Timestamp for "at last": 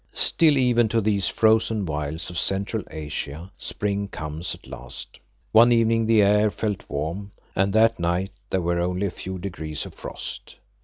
4.55-5.19